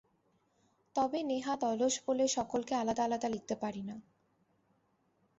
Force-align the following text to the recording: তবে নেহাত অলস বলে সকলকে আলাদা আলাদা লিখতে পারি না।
তবে 0.95 1.19
নেহাত 1.23 1.61
অলস 1.63 1.95
বলে 2.07 2.25
সকলকে 2.27 2.73
আলাদা 2.75 3.01
আলাদা 3.03 3.27
লিখতে 3.29 3.55
পারি 3.55 3.81
না। 3.83 3.95